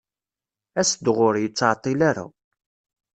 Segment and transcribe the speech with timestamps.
[0.79, 2.25] as-d ɣur-i, ur ttɛeṭṭil ara.